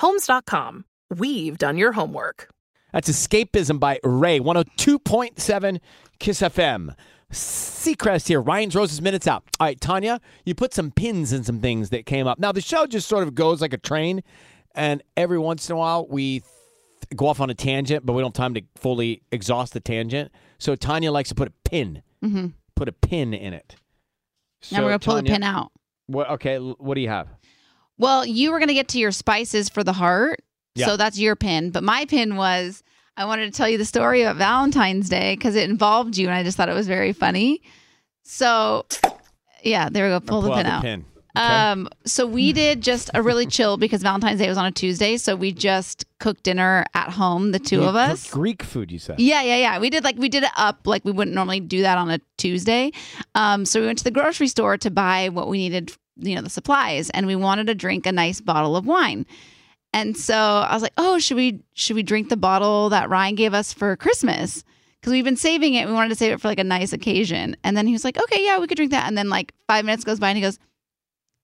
Homes.com. 0.00 0.86
We've 1.14 1.58
done 1.58 1.76
your 1.76 1.92
homework. 1.92 2.48
That's 2.92 3.10
Escapism 3.10 3.78
by 3.78 4.00
Raye, 4.02 4.40
102.7 4.40 5.78
Kiss 6.18 6.40
FM. 6.40 6.94
Seacrest 7.30 8.26
here. 8.28 8.40
Ryan's 8.40 8.74
Roses 8.74 9.02
Minutes 9.02 9.26
out. 9.26 9.44
All 9.60 9.66
right, 9.66 9.78
Tanya, 9.80 10.20
you 10.46 10.54
put 10.54 10.72
some 10.72 10.90
pins 10.90 11.32
in 11.34 11.44
some 11.44 11.60
things 11.60 11.90
that 11.90 12.06
came 12.06 12.26
up. 12.26 12.38
Now, 12.38 12.50
the 12.50 12.62
show 12.62 12.86
just 12.86 13.08
sort 13.08 13.24
of 13.28 13.34
goes 13.34 13.60
like 13.60 13.74
a 13.74 13.78
train, 13.78 14.22
and 14.74 15.02
every 15.18 15.38
once 15.38 15.68
in 15.68 15.74
a 15.74 15.78
while 15.78 16.06
we 16.08 16.40
th- 16.40 16.44
go 17.14 17.26
off 17.26 17.38
on 17.40 17.50
a 17.50 17.54
tangent, 17.54 18.04
but 18.06 18.14
we 18.14 18.22
don't 18.22 18.34
have 18.36 18.42
time 18.42 18.54
to 18.54 18.62
fully 18.76 19.20
exhaust 19.30 19.74
the 19.74 19.80
tangent. 19.80 20.32
So 20.58 20.74
Tanya 20.76 21.12
likes 21.12 21.28
to 21.28 21.34
put 21.34 21.48
a 21.48 21.52
pin, 21.68 22.02
Mm-hmm. 22.24 22.46
put 22.74 22.88
a 22.88 22.92
pin 22.92 23.34
in 23.34 23.52
it. 23.52 23.76
Now 24.72 24.78
we're 24.82 24.88
gonna 24.88 24.98
pull 24.98 25.14
Tanya, 25.16 25.28
the 25.30 25.34
pin 25.34 25.42
out. 25.42 25.72
What, 26.06 26.30
okay, 26.30 26.58
what 26.58 26.94
do 26.94 27.00
you 27.02 27.08
have? 27.10 27.28
Well, 28.00 28.24
you 28.26 28.50
were 28.50 28.58
gonna 28.58 28.74
get 28.74 28.88
to 28.88 28.98
your 28.98 29.12
spices 29.12 29.68
for 29.68 29.84
the 29.84 29.92
heart, 29.92 30.40
Yeah. 30.74 30.86
so 30.86 30.96
that's 30.96 31.18
your 31.18 31.36
pin. 31.36 31.70
But 31.70 31.82
my 31.84 32.06
pin 32.06 32.36
was 32.36 32.82
I 33.16 33.26
wanted 33.26 33.52
to 33.52 33.56
tell 33.56 33.68
you 33.68 33.76
the 33.76 33.84
story 33.84 34.22
about 34.22 34.36
Valentine's 34.36 35.08
Day 35.10 35.34
because 35.36 35.54
it 35.54 35.68
involved 35.68 36.16
you, 36.16 36.26
and 36.26 36.34
I 36.34 36.42
just 36.42 36.56
thought 36.56 36.70
it 36.70 36.74
was 36.74 36.86
very 36.88 37.12
funny. 37.12 37.60
So, 38.22 38.86
yeah, 39.62 39.88
there 39.90 40.04
we 40.06 40.10
go. 40.10 40.20
Pull, 40.20 40.40
the 40.42 40.52
pin 40.54 40.66
out. 40.66 40.82
pin. 40.82 41.04
Okay. 41.36 41.44
Um, 41.46 41.88
so 42.06 42.26
we 42.26 42.52
did 42.52 42.80
just 42.80 43.08
a 43.14 43.22
really 43.22 43.46
chill 43.46 43.76
because 43.76 44.02
Valentine's 44.02 44.40
Day 44.40 44.48
was 44.48 44.58
on 44.58 44.66
a 44.66 44.72
Tuesday, 44.72 45.16
so 45.16 45.36
we 45.36 45.52
just 45.52 46.04
cooked 46.18 46.42
dinner 46.42 46.84
at 46.94 47.10
home, 47.10 47.52
the 47.52 47.58
two 47.60 47.76
You 47.82 47.84
of 47.84 47.94
us. 47.94 48.28
Greek 48.30 48.62
food, 48.64 48.90
you 48.90 48.98
said. 48.98 49.20
Yeah, 49.20 49.42
yeah, 49.42 49.56
yeah. 49.56 49.78
We 49.78 49.90
did 49.90 50.02
like 50.02 50.16
we 50.16 50.28
did 50.28 50.42
it 50.42 50.50
up 50.56 50.86
like 50.86 51.04
we 51.04 51.12
wouldn't 51.12 51.34
normally 51.34 51.60
do 51.60 51.82
that 51.82 51.98
on 51.98 52.10
a 52.10 52.20
Tuesday. 52.36 52.90
Um, 53.36 53.64
so 53.64 53.80
we 53.80 53.86
went 53.86 53.98
to 53.98 54.04
the 54.04 54.10
grocery 54.10 54.48
store 54.48 54.76
to 54.78 54.90
buy 54.90 55.28
what 55.28 55.46
we 55.48 55.58
needed, 55.58 55.92
you 56.20 56.34
know, 56.34 56.42
the 56.42 56.50
supplies, 56.50 57.10
and 57.10 57.26
we 57.26 57.36
wanted 57.36 57.66
to 57.66 57.74
drink 57.74 58.06
a 58.06 58.12
nice 58.12 58.40
bottle 58.40 58.76
of 58.76 58.86
wine. 58.86 59.26
And 59.92 60.16
so 60.16 60.36
I 60.36 60.72
was 60.72 60.82
like, 60.82 60.92
"Oh, 60.96 61.18
should 61.18 61.36
we 61.36 61.60
should 61.74 61.96
we 61.96 62.02
drink 62.02 62.28
the 62.28 62.36
bottle 62.36 62.90
that 62.90 63.10
Ryan 63.10 63.34
gave 63.34 63.54
us 63.54 63.72
for 63.72 63.96
Christmas?" 63.96 64.62
Because 65.00 65.12
we've 65.12 65.24
been 65.24 65.36
saving 65.36 65.74
it. 65.74 65.86
We 65.86 65.94
wanted 65.94 66.10
to 66.10 66.14
save 66.14 66.32
it 66.32 66.40
for 66.40 66.48
like 66.48 66.58
a 66.58 66.64
nice 66.64 66.92
occasion. 66.92 67.56
And 67.64 67.76
then 67.76 67.86
he 67.86 67.92
was 67.92 68.04
like, 68.04 68.18
"Okay, 68.18 68.44
yeah, 68.44 68.58
we 68.58 68.66
could 68.66 68.76
drink 68.76 68.92
that." 68.92 69.08
And 69.08 69.18
then 69.18 69.28
like 69.28 69.52
five 69.66 69.84
minutes 69.84 70.04
goes 70.04 70.20
by, 70.20 70.28
and 70.28 70.36
he 70.36 70.42
goes, 70.42 70.58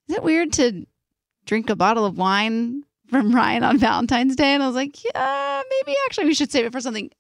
"Is 0.09 0.17
it 0.17 0.23
weird 0.23 0.53
to 0.55 0.87
drink 1.47 1.71
a 1.71 1.77
bottle 1.77 2.05
of 2.05 2.19
wine 2.19 2.85
from 3.09 3.35
Ryan 3.35 3.65
on 3.65 3.79
Valentine's 3.79 4.37
Day?" 4.37 4.55
And 4.55 4.63
I 4.63 4.67
was 4.67 4.77
like, 4.77 5.03
"Yeah, 5.05 5.63
maybe 5.71 5.97
actually 6.07 6.27
we 6.27 6.35
should 6.35 6.53
save 6.53 6.67
it 6.67 6.73
for 6.73 6.81
something 6.81 7.11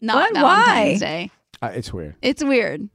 not 0.00 0.32
What? 0.32 0.34
Why? 0.34 0.64
Valentine's 0.64 1.00
Day." 1.00 1.30
Uh, 1.60 1.72
it's 1.74 1.92
weird. 1.92 2.14
It's 2.22 2.44
weird. 2.44 2.88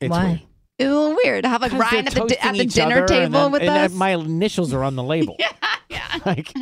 It's 0.00 0.10
Why? 0.10 0.24
weird. 0.24 0.40
It's 0.78 0.88
a 0.88 0.92
little 0.94 1.16
weird 1.24 1.42
to 1.44 1.48
have 1.48 1.60
like 1.62 1.72
'Cause 1.72 1.80
Ryan 1.80 2.06
at 2.06 2.14
the, 2.14 2.20
di- 2.26 2.36
at 2.38 2.54
the 2.54 2.64
dinner 2.66 2.92
other, 2.92 3.00
and 3.00 3.08
table 3.08 3.30
then- 3.42 3.52
with 3.52 3.62
and 3.62 3.70
us. 3.70 3.92
my 3.92 4.10
initials 4.10 4.72
are 4.72 4.84
on 4.84 4.94
the 4.96 5.02
label. 5.02 5.36
yeah, 5.40 5.48
yeah. 5.88 6.04
Like 6.26 6.52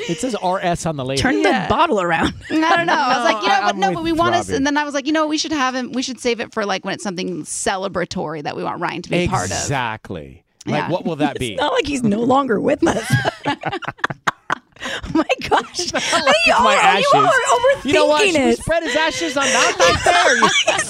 it 0.00 0.18
says 0.18 0.34
RS 0.42 0.84
on 0.86 0.96
the 0.96 1.04
label. 1.04 1.20
Turn 1.22 1.40
Yeah. 1.40 1.62
the 1.66 1.68
bottle 1.68 2.00
around. 2.00 2.34
I 2.50 2.76
don't 2.76 2.86
know. 2.86 2.92
I 2.94 3.16
was 3.18 3.32
like, 3.32 3.42
you 3.42 3.48
know, 3.48 3.54
I- 3.54 3.60
but 3.60 3.74
I'm 3.74 3.80
no, 3.80 3.92
but 3.94 4.02
we 4.02 4.12
want 4.12 4.44
to. 4.46 4.54
And 4.54 4.66
then 4.66 4.76
I 4.76 4.84
was 4.84 4.94
like, 4.94 5.06
you 5.06 5.12
know, 5.12 5.26
we 5.28 5.38
should 5.38 5.52
have 5.52 5.74
him. 5.74 5.92
We 5.92 6.02
should 6.02 6.18
save 6.20 6.40
it 6.40 6.52
for 6.52 6.66
like 6.66 6.84
when 6.84 6.94
it's 6.94 7.02
something 7.04 7.42
celebratory 7.44 8.42
that 8.42 8.56
we 8.56 8.64
want 8.64 8.80
Ryan 8.80 9.02
to 9.02 9.10
be 9.10 9.28
part 9.28 9.46
of. 9.46 9.52
Exactly. 9.52 10.42
Like 10.66 10.74
Yeah. 10.74 10.90
what 10.90 11.04
will 11.04 11.16
that 11.16 11.38
be? 11.38 11.52
It's 11.52 11.60
not 11.60 11.72
like 11.72 11.86
he's 11.86 12.02
no 12.02 12.20
longer 12.20 12.60
with 12.60 12.86
us. 12.86 13.10
oh 13.46 15.10
my 15.14 15.24
gosh. 15.48 15.92
like 15.92 16.02
you, 16.46 16.52
it's 16.52 16.60
my 16.60 16.76
are, 16.76 16.98
you 16.98 17.06
are 17.14 17.26
ashes. 17.26 17.50
overthinking 17.50 17.84
You 17.84 17.92
know 17.94 18.06
what? 18.06 18.26
Should 18.26 18.34
we 18.44 18.50
it. 18.50 18.58
spread 18.58 18.82
his 18.82 18.96
ashes 18.96 19.36
on 19.36 19.44
Valentine's 19.44 20.04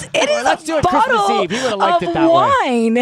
Let's 0.51 0.63
do 0.63 0.77
it 0.77 0.83
Christmas 0.85 1.29
Eve. 1.29 1.51
He 1.51 1.63
would've 1.63 1.79
liked 1.79 2.03
it 2.03 2.13
that 2.13 2.27
way. 2.27 2.89
wine. 2.91 2.97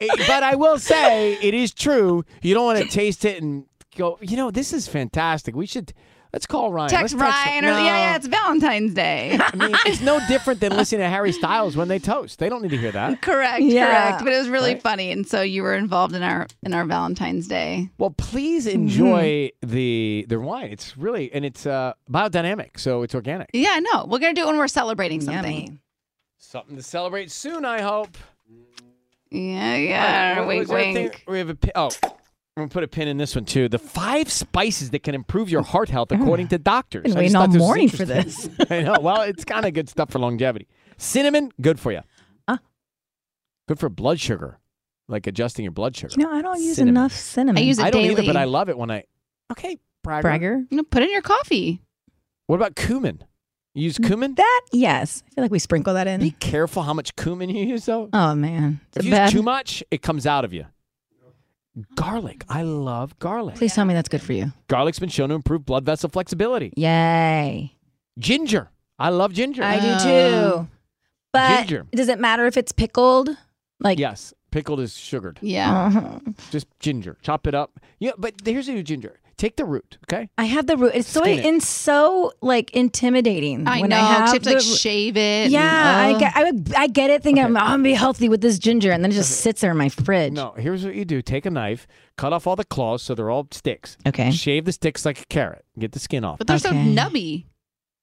Eh, 0.00 0.08
but 0.26 0.42
I 0.42 0.54
will 0.56 0.78
say 0.78 1.34
it 1.40 1.54
is 1.54 1.72
true. 1.72 2.24
You 2.42 2.54
don't 2.54 2.64
want 2.66 2.78
to 2.78 2.86
taste 2.90 3.24
it 3.24 3.42
and 3.42 3.64
go. 3.96 4.18
You 4.20 4.36
know, 4.36 4.50
this 4.50 4.72
is 4.72 4.86
fantastic. 4.86 5.54
We 5.56 5.64
should 5.66 5.92
let's 6.34 6.44
call 6.44 6.70
Ryan. 6.70 6.90
Text 6.90 7.14
Let's 7.14 7.34
Ryan 7.46 7.64
or 7.64 7.68
No. 7.68 7.78
yeah, 7.78 7.84
yeah, 7.96 8.16
it's 8.16 8.26
Valentine's 8.26 8.92
Day. 8.92 9.38
I 9.40 9.56
mean, 9.56 9.74
it's 9.86 10.02
no 10.02 10.20
different 10.28 10.60
than 10.60 10.76
listening 10.76 11.00
to 11.00 11.08
Harry 11.08 11.32
Styles 11.32 11.78
when 11.78 11.88
they 11.88 11.98
toast. 11.98 12.38
They 12.40 12.50
don't 12.50 12.60
need 12.60 12.72
to 12.72 12.76
hear 12.76 12.92
that. 12.92 13.22
correct, 13.22 13.62
Yeah. 13.62 13.86
correct. 13.86 14.24
But 14.24 14.34
it 14.34 14.38
was 14.38 14.50
really 14.50 14.74
Right. 14.74 14.82
funny, 14.82 15.10
and 15.12 15.26
so 15.26 15.40
you 15.40 15.62
were 15.62 15.74
involved 15.74 16.14
in 16.14 16.22
our 16.22 16.46
in 16.62 16.74
our 16.74 16.84
Valentine's 16.84 17.48
Day. 17.48 17.88
Well, 17.96 18.10
please 18.10 18.66
enjoy 18.66 19.50
the 19.62 20.26
the 20.28 20.38
wine. 20.38 20.68
It's 20.72 20.94
really 20.98 21.32
and 21.32 21.42
it's 21.46 21.64
uh, 21.64 21.94
biodynamic, 22.10 22.78
so 22.78 23.02
it's 23.02 23.14
organic. 23.14 23.48
Yeah, 23.54 23.78
no, 23.94 24.04
we're 24.04 24.18
gonna 24.18 24.34
do 24.34 24.42
it 24.42 24.46
when 24.48 24.58
we're 24.58 24.68
celebrating 24.68 25.22
something. 25.22 25.54
Yummy. 25.68 25.78
Something 26.48 26.76
to 26.76 26.82
celebrate 26.82 27.32
soon, 27.32 27.64
I 27.64 27.80
hope. 27.82 28.16
Yeah, 29.32 29.74
yeah. 29.74 30.38
right, 30.38 30.46
wink, 30.46 30.60
was 30.60 30.68
the 30.68 30.74
other 30.74 30.82
thing? 30.84 30.94
wink. 30.94 31.24
We 31.26 31.38
have 31.38 31.48
a 31.48 31.56
pi- 31.56 31.72
oh, 31.74 31.90
I'm 32.04 32.12
gonna 32.56 32.68
put 32.68 32.84
a 32.84 32.88
pin 32.88 33.08
in 33.08 33.16
this 33.16 33.34
one 33.34 33.44
too. 33.44 33.68
The 33.68 33.80
five 33.80 34.30
spices 34.30 34.90
that 34.90 35.02
can 35.02 35.16
improve 35.16 35.50
your 35.50 35.62
heart 35.62 35.88
health, 35.88 36.12
according 36.12 36.46
to 36.48 36.58
doctors. 36.58 37.02
Been 37.02 37.10
I 37.12 37.14
just 37.14 37.18
waiting 37.18 37.32
thought 37.32 37.48
all 37.48 37.48
this 37.48 37.58
morning 37.58 37.88
for 37.88 38.02
interesting. 38.04 38.54
I 38.70 38.82
know. 38.82 38.96
Well, 39.00 39.22
it's 39.22 39.44
kind 39.44 39.66
of 39.66 39.74
good 39.74 39.88
stuff 39.88 40.12
for 40.12 40.20
longevity. 40.20 40.68
Cinnamon, 40.98 41.50
good 41.60 41.80
for 41.80 41.90
you. 41.90 42.02
Ah. 42.46 42.60
Good 43.66 43.80
for 43.80 43.88
blood 43.88 44.20
sugar, 44.20 44.60
like 45.08 45.26
adjusting 45.26 45.64
your 45.64 45.72
blood 45.72 45.96
sugar. 45.96 46.14
You 46.16 46.26
know, 46.26 46.32
I 46.32 46.42
don't 46.42 46.62
use 46.62 46.76
Cinnamon. 46.76 47.02
enough 47.02 47.12
cinnamon. 47.12 47.60
I 47.60 47.66
use 47.66 47.80
it 47.80 47.86
I 47.86 47.90
don't 47.90 48.02
daily. 48.02 48.12
either, 48.22 48.24
but 48.24 48.36
I 48.36 48.44
love 48.44 48.68
it 48.68 48.78
when 48.78 48.92
I. 48.92 49.02
Okay, 49.50 49.78
bragger. 50.04 50.22
Bragger. 50.22 50.64
You 50.70 50.76
know, 50.76 50.84
put 50.84 51.02
it 51.02 51.06
in 51.06 51.12
your 51.12 51.22
coffee. 51.22 51.82
What 52.46 52.54
about 52.54 52.76
cumin? 52.76 53.24
You 53.76 53.84
use 53.84 53.98
cumin? 53.98 54.34
That, 54.34 54.60
yes. 54.72 55.22
I 55.30 55.34
feel 55.34 55.44
like 55.44 55.50
we 55.50 55.58
sprinkle 55.58 55.94
that 55.94 56.06
in. 56.06 56.20
Be 56.20 56.30
careful 56.32 56.82
how 56.82 56.94
much 56.94 57.14
cumin 57.14 57.50
you 57.50 57.64
use, 57.66 57.84
though. 57.84 58.08
oh, 58.12 58.34
man. 58.34 58.80
It's 58.88 59.04
If 59.06 59.12
a 59.12 59.16
you 59.16 59.22
use 59.22 59.32
too 59.32 59.42
much, 59.42 59.84
it 59.90 60.00
comes 60.02 60.26
out 60.26 60.44
of 60.46 60.52
you. 60.54 60.64
Garlic. 61.94 62.44
I 62.48 62.62
love 62.62 63.18
garlic. 63.18 63.56
Please 63.56 63.74
tell 63.74 63.84
me 63.84 63.92
that's 63.92 64.08
good 64.08 64.22
for 64.22 64.32
you. 64.32 64.52
Garlic's 64.68 64.98
been 64.98 65.10
shown 65.10 65.28
to 65.28 65.34
improve 65.34 65.66
blood 65.66 65.84
vessel 65.84 66.08
flexibility. 66.08 66.72
Yay. 66.76 67.76
Ginger. 68.18 68.70
I 68.98 69.10
love 69.10 69.34
ginger. 69.34 69.62
I 69.62 69.78
do 69.78 69.86
Oh. 69.90 70.60
too. 70.62 70.68
But 71.34 71.58
Ginger. 71.66 71.86
does 71.92 72.08
it 72.08 72.18
matter 72.18 72.46
if 72.46 72.56
it's 72.56 72.72
pickled? 72.72 73.28
Like, 73.78 73.98
yes. 73.98 74.32
Pickled 74.50 74.80
is 74.80 74.96
sugared. 74.96 75.38
Yeah. 75.42 75.86
uh-huh. 75.88 76.20
Just 76.50 76.66
ginger. 76.80 77.18
Chop 77.20 77.46
it 77.46 77.54
up. 77.54 77.78
Yeah, 77.98 78.12
but 78.16 78.34
here's 78.42 78.68
how 78.68 78.72
you 78.72 78.82
ginger. 78.82 79.20
Take 79.38 79.56
the 79.56 79.66
root, 79.66 79.98
okay? 80.04 80.30
I 80.38 80.44
have 80.46 80.66
the 80.66 80.78
root. 80.78 80.92
It's 80.94 81.08
so 81.08 81.20
Skin 81.20 81.38
it. 81.40 81.44
it's 81.56 81.68
so 81.68 82.32
like 82.40 82.70
intimidating. 82.70 83.66
I 83.68 83.80
when 83.82 83.90
know. 83.90 83.96
I 83.96 84.00
have 84.00 84.28
you 84.28 84.32
have 84.34 84.42
to 84.44 84.54
like 84.54 84.62
shave 84.62 85.16
it. 85.18 85.50
Yeah, 85.50 85.60
and, 85.60 86.06
I 86.06 86.12
uh, 86.14 86.18
get, 86.18 86.36
I, 86.36 86.44
would- 86.44 86.74
I 86.74 86.86
get 86.86 87.10
it 87.10 87.22
thinking 87.22 87.44
Okay. 87.44 87.50
I'm, 87.50 87.56
I'm 87.58 87.70
gonna 87.74 87.82
be 87.82 87.92
healthy 87.92 88.30
with 88.30 88.40
this 88.40 88.58
ginger, 88.58 88.92
and 88.92 89.04
then 89.04 89.10
it 89.10 89.14
just 89.14 89.40
sits 89.42 89.60
there 89.60 89.72
in 89.72 89.76
my 89.76 89.90
fridge. 89.90 90.32
No, 90.32 90.52
here's 90.56 90.84
what 90.86 90.94
you 90.94 91.04
do. 91.04 91.20
Take 91.20 91.44
a 91.44 91.50
knife, 91.50 91.86
cut 92.16 92.32
off 92.32 92.46
all 92.46 92.56
the 92.56 92.64
claws 92.64 93.02
so 93.02 93.14
they're 93.14 93.28
all 93.30 93.46
sticks. 93.50 93.98
Okay. 94.06 94.30
Shave 94.30 94.64
the 94.64 94.72
sticks 94.72 95.04
like 95.04 95.20
a 95.20 95.26
carrot. 95.26 95.64
Get 95.78 95.92
the 95.92 95.98
skin 95.98 96.24
off. 96.24 96.38
But 96.38 96.46
they're 96.46 96.58
so 96.58 96.70
nubby. 96.72 97.44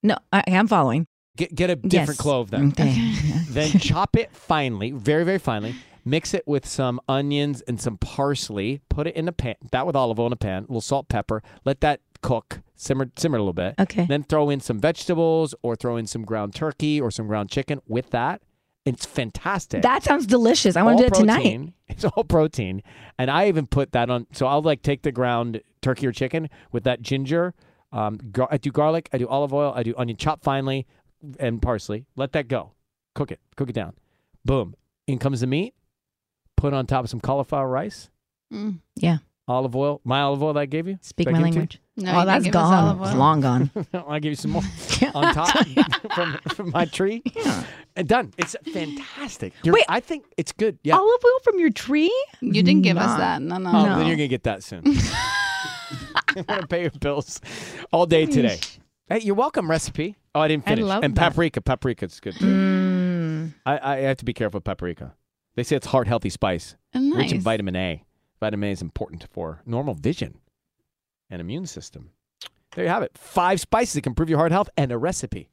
No, 0.03 0.17
I, 0.31 0.43
I'm 0.47 0.67
following. 0.67 1.07
Get 1.35 1.55
get 1.55 1.71
a 1.71 1.75
different 1.75 2.09
Yes. 2.09 2.17
clove 2.17 2.51
then. 2.51 2.67
Okay. 2.69 2.93
then 3.49 3.71
chop 3.79 4.15
it 4.15 4.31
finely, 4.35 4.91
very 4.91 5.23
very 5.25 5.39
finely. 5.39 5.73
Mix 6.05 6.33
it 6.33 6.45
with 6.45 6.67
some 6.67 6.99
onions 7.07 7.61
and 7.61 7.79
some 7.79 7.97
parsley. 7.97 8.81
Put 8.89 9.07
it 9.07 9.15
in 9.15 9.27
a 9.27 9.31
pan. 9.31 9.55
That 9.71 9.85
with 9.87 9.95
olive 9.95 10.19
oil 10.19 10.27
in 10.27 10.33
a 10.33 10.37
pan. 10.37 10.59
A 10.63 10.67
little 10.67 10.81
salt, 10.81 11.07
pepper. 11.07 11.41
Let 11.63 11.81
that 11.81 12.01
cook. 12.21 12.61
Simmer 12.75 13.09
simmer 13.15 13.37
a 13.37 13.39
little 13.41 13.53
bit. 13.53 13.75
Okay. 13.79 14.05
Then 14.05 14.23
throw 14.23 14.49
in 14.49 14.59
some 14.59 14.79
vegetables 14.79 15.55
or 15.61 15.75
throw 15.75 15.95
in 15.95 16.05
some 16.07 16.23
ground 16.23 16.53
turkey 16.53 16.99
or 16.99 17.11
some 17.11 17.27
ground 17.27 17.49
chicken 17.49 17.79
with 17.87 18.09
that. 18.09 18.41
It's 18.85 19.05
fantastic. 19.05 19.81
That 19.81 20.03
sounds 20.03 20.25
delicious. 20.25 20.75
I 20.75 20.83
want 20.83 20.97
to 20.97 21.03
do 21.03 21.07
it 21.07 21.13
tonight. 21.13 21.73
It's 21.87 22.03
all 22.05 22.23
protein. 22.23 22.81
And 23.19 23.29
I 23.29 23.47
even 23.47 23.67
put 23.67 23.91
that 23.91 24.09
on. 24.09 24.25
So 24.33 24.47
I'll 24.47 24.63
like 24.63 24.81
take 24.81 25.03
the 25.03 25.11
ground 25.11 25.61
turkey 25.81 26.07
or 26.07 26.11
chicken 26.11 26.49
with 26.71 26.85
that 26.85 27.01
ginger. 27.03 27.53
Um, 27.91 28.19
gar- 28.31 28.47
I 28.49 28.57
do 28.57 28.71
garlic. 28.71 29.09
I 29.13 29.19
do 29.19 29.27
olive 29.27 29.53
oil. 29.53 29.71
I 29.75 29.83
do 29.83 29.93
onion 29.95 30.17
chopped 30.17 30.43
finely 30.43 30.87
and 31.39 31.61
parsley. 31.61 32.07
Let 32.15 32.31
that 32.33 32.47
go. 32.47 32.71
Cook 33.13 33.31
it. 33.31 33.39
Cook 33.55 33.69
it 33.69 33.73
down. 33.73 33.93
Boom. 34.43 34.75
In 35.05 35.19
comes 35.19 35.41
the 35.41 35.47
meat. 35.47 35.75
Put 36.57 36.73
on 36.73 36.85
top 36.85 37.03
of 37.03 37.09
some 37.09 37.19
cauliflower 37.19 37.67
rice. 37.67 38.09
Mm. 38.53 38.79
Yeah. 38.95 39.17
Olive 39.47 39.75
oil. 39.75 39.99
My 40.05 40.21
olive 40.21 40.41
oil 40.41 40.53
that 40.53 40.59
I 40.61 40.65
gave 40.65 40.87
you. 40.87 40.97
Speak 41.01 41.27
my 41.29 41.33
give 41.33 41.39
it 41.39 41.43
to 41.43 41.47
you? 41.49 41.53
language. 41.59 41.79
No, 41.97 42.11
oh, 42.15 42.19
you 42.21 42.25
that's 42.25 42.45
give 42.45 42.55
us 42.55 42.61
gone. 42.69 43.01
It's 43.07 43.15
long 43.15 43.41
gone. 43.41 43.69
I'll 43.93 44.19
give 44.19 44.31
you 44.31 44.35
some 44.37 44.51
more 44.51 44.61
on 45.13 45.33
top 45.33 45.67
from, 46.15 46.37
from 46.55 46.71
my 46.71 46.85
tree. 46.85 47.21
Yeah. 47.35 47.65
And 47.97 48.07
done. 48.07 48.33
It's 48.37 48.55
fantastic. 48.73 49.51
You're- 49.63 49.75
Wait. 49.77 49.85
I 49.89 49.99
think 49.99 50.25
it's 50.37 50.53
good. 50.53 50.79
Yeah. 50.83 50.95
Olive 50.95 51.21
oil 51.25 51.39
from 51.43 51.59
your 51.59 51.71
tree? 51.71 52.13
You 52.39 52.63
didn't 52.63 52.83
give 52.83 52.97
us 52.97 53.17
that. 53.17 53.41
No, 53.41 53.57
no. 53.57 53.69
Oh, 53.69 53.85
No. 53.85 53.97
then 53.97 54.07
you're 54.07 54.15
gonna 54.15 54.27
get 54.29 54.43
that 54.43 54.63
soon. 54.63 54.83
I'm 54.85 56.43
gonna 56.43 56.67
pay 56.67 56.83
your 56.83 56.91
bills 56.91 57.41
all 57.91 58.05
day 58.05 58.25
today. 58.25 58.59
Hey, 59.07 59.19
you're 59.19 59.35
welcome. 59.35 59.69
Recipe. 59.69 60.15
Oh, 60.33 60.39
I 60.39 60.47
didn't 60.47 60.63
I 60.65 60.69
finish. 60.71 60.85
love 60.85 61.03
and 61.03 61.13
that. 61.15 61.19
paprika. 61.33 61.61
Paprika's 61.61 62.19
good 62.21 62.35
too. 62.35 62.45
Mm. 62.45 63.53
I, 63.65 63.93
I 63.93 63.97
have 64.03 64.17
to 64.17 64.25
be 64.25 64.33
careful 64.33 64.57
with 64.59 64.63
paprika. 64.63 65.13
They 65.55 65.63
say 65.63 65.75
it's 65.75 65.87
heart 65.87 66.07
healthy 66.07 66.29
spice, 66.29 66.75
Nice. 66.93 67.15
rich 67.17 67.31
in 67.33 67.41
vitamin 67.41 67.75
A. 67.75 68.03
Vitamin 68.39 68.69
A 68.69 68.71
is 68.71 68.81
important 68.81 69.27
for 69.31 69.61
normal 69.65 69.93
vision 69.93 70.39
and 71.29 71.39
immune 71.41 71.65
system. 71.65 72.09
There 72.75 72.83
you 72.85 72.89
have 72.89 73.03
it. 73.03 73.17
Five 73.17 73.59
spices 73.59 73.93
that 73.93 74.01
can 74.01 74.11
improve 74.11 74.29
your 74.29 74.39
heart 74.39 74.51
health 74.51 74.69
and 74.75 74.91
a 74.91 74.97
recipe. 74.97 75.49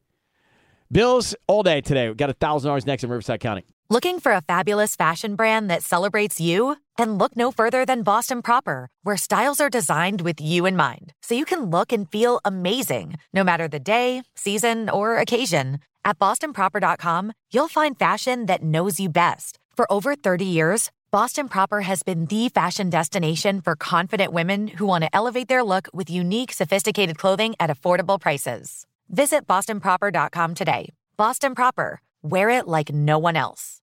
Bills 0.91 1.35
all 1.47 1.63
day 1.63 1.81
today. 1.81 2.09
We 2.09 2.15
got 2.15 2.31
a 2.31 2.35
thousand 2.35 2.69
dollars 2.69 2.87
next 2.87 3.05
in 3.05 3.11
Riverside 3.11 3.41
County. 3.41 3.65
Looking 3.91 4.19
for 4.21 4.33
a 4.33 4.41
fabulous 4.41 4.97
fashion 4.97 5.37
brand 5.37 5.69
that 5.71 5.83
celebrates 5.83 6.41
you? 6.41 6.77
Then 6.97 7.19
look 7.19 7.37
no 7.37 7.51
further 7.51 7.85
than 7.85 8.03
Boston 8.03 8.41
Proper, 8.43 8.89
where 9.03 9.17
styles 9.17 9.61
are 9.61 9.71
designed 9.71 10.21
with 10.23 10.41
you 10.41 10.65
in 10.67 10.77
mind, 10.77 11.13
so 11.23 11.35
you 11.35 11.45
can 11.45 11.71
look 11.71 11.93
and 11.93 12.09
feel 12.11 12.41
amazing 12.45 13.17
no 13.33 13.45
matter 13.45 13.69
the 13.69 13.81
day, 13.81 14.23
season, 14.35 14.89
or 14.89 15.17
occasion. 15.17 15.79
At 16.05 16.19
bostonproper.com, 16.19 17.33
you'll 17.53 17.69
find 17.69 17.99
fashion 17.99 18.47
that 18.47 18.63
knows 18.63 18.99
you 18.99 19.09
best. 19.09 19.59
For 19.81 19.91
over 19.91 20.15
30 20.15 20.45
years, 20.45 20.91
Boston 21.11 21.49
Proper 21.49 21.81
has 21.81 22.03
been 22.03 22.27
the 22.27 22.51
fashion 22.51 22.91
destination 22.91 23.63
for 23.63 23.75
confident 23.77 24.31
women 24.31 24.69
who 24.69 24.85
want 24.85 25.05
to 25.05 25.17
elevate 25.17 25.49
their 25.49 25.65
look 25.65 25.89
with 25.95 26.11
unique, 26.11 26.53
sophisticated 26.53 27.17
clothing 27.17 27.55
at 27.59 27.71
affordable 27.71 28.21
prices. 28.21 28.87
Visit 29.09 29.47
bostonproper.com 29.47 30.55
today. 30.55 30.91
Boston 31.17 31.55
Proper, 31.55 32.03
wear 32.21 32.51
it 32.51 32.69
like 32.69 32.93
no 32.93 33.19
one 33.19 33.37
else. 33.37 33.81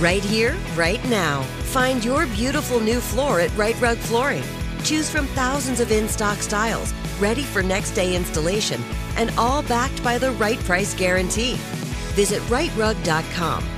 Right 0.00 0.24
here, 0.24 0.56
right 0.74 1.04
now. 1.08 1.42
Find 1.70 2.04
your 2.04 2.26
beautiful 2.26 2.80
new 2.80 2.98
floor 2.98 3.38
at 3.38 3.56
Rite 3.56 3.80
Rug 3.80 3.98
Flooring. 3.98 4.42
Choose 4.82 5.08
from 5.08 5.28
thousands 5.36 5.78
of 5.78 5.92
in 5.92 6.08
stock 6.08 6.38
styles, 6.38 6.92
ready 7.20 7.42
for 7.42 7.62
next 7.62 7.92
day 7.92 8.16
installation, 8.16 8.82
and 9.16 9.30
all 9.38 9.62
backed 9.62 10.02
by 10.02 10.18
the 10.18 10.32
right 10.32 10.58
price 10.64 10.94
guarantee. 10.94 11.54
Visit 12.16 12.42
riterug.com. 12.48 13.77